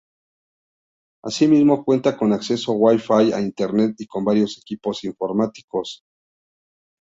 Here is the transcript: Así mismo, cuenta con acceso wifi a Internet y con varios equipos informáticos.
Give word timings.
Así 1.23 1.47
mismo, 1.47 1.85
cuenta 1.85 2.17
con 2.17 2.33
acceso 2.33 2.71
wifi 2.71 3.33
a 3.35 3.39
Internet 3.39 3.93
y 3.99 4.07
con 4.07 4.25
varios 4.25 4.57
equipos 4.57 5.03
informáticos. 5.03 6.01